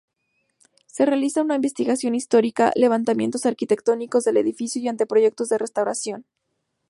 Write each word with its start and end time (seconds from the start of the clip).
Se 0.87 1.05
realizan 1.05 1.45
una 1.45 1.57
investigación 1.57 2.15
histórica, 2.15 2.71
levantamientos 2.75 3.45
arquitectónicos 3.45 4.23
del 4.23 4.37
edificio 4.37 4.81
y 4.81 4.87
anteproyectos 4.87 5.49
de 5.49 5.59
restauración. 5.59 6.25